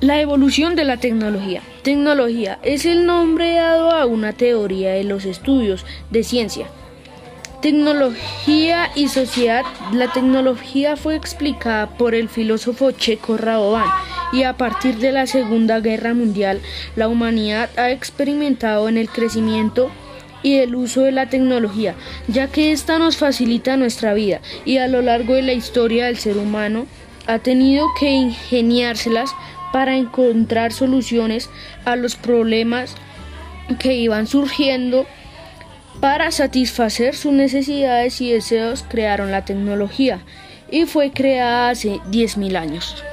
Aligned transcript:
La 0.00 0.18
evolución 0.18 0.76
de 0.76 0.84
la 0.84 0.96
tecnología. 0.96 1.60
Tecnología 1.82 2.58
es 2.62 2.86
el 2.86 3.04
nombre 3.04 3.56
dado 3.56 3.90
a 3.90 4.06
una 4.06 4.32
teoría 4.32 4.92
de 4.92 5.04
los 5.04 5.26
estudios 5.26 5.84
de 6.08 6.24
ciencia. 6.24 6.68
Tecnología 7.60 8.90
y 8.94 9.08
sociedad. 9.08 9.62
La 9.92 10.10
tecnología 10.10 10.96
fue 10.96 11.16
explicada 11.16 11.98
por 11.98 12.14
el 12.14 12.30
filósofo 12.30 12.92
checo 12.92 13.36
Raboban 13.36 13.84
y 14.32 14.44
a 14.44 14.56
partir 14.56 14.96
de 14.96 15.12
la 15.12 15.26
Segunda 15.26 15.80
Guerra 15.80 16.14
Mundial 16.14 16.62
la 16.96 17.06
humanidad 17.06 17.68
ha 17.76 17.90
experimentado 17.90 18.88
en 18.88 18.96
el 18.96 19.10
crecimiento 19.10 19.90
y 20.42 20.56
el 20.56 20.76
uso 20.76 21.02
de 21.02 21.12
la 21.12 21.28
tecnología, 21.28 21.94
ya 22.26 22.46
que 22.46 22.72
ésta 22.72 22.98
nos 22.98 23.18
facilita 23.18 23.76
nuestra 23.76 24.14
vida 24.14 24.40
y 24.64 24.78
a 24.78 24.88
lo 24.88 25.02
largo 25.02 25.34
de 25.34 25.42
la 25.42 25.52
historia 25.52 26.06
del 26.06 26.16
ser 26.16 26.38
humano 26.38 26.86
ha 27.26 27.38
tenido 27.38 27.86
que 27.98 28.10
ingeniárselas 28.10 29.34
para 29.72 29.96
encontrar 29.96 30.72
soluciones 30.72 31.50
a 31.84 31.96
los 31.96 32.16
problemas 32.16 32.94
que 33.78 33.94
iban 33.94 34.26
surgiendo 34.26 35.06
para 36.00 36.30
satisfacer 36.30 37.14
sus 37.14 37.32
necesidades 37.32 38.20
y 38.20 38.32
deseos 38.32 38.84
crearon 38.88 39.30
la 39.30 39.44
tecnología 39.44 40.20
y 40.70 40.86
fue 40.86 41.10
creada 41.10 41.70
hace 41.70 42.00
10.000 42.10 42.56
años. 42.56 43.04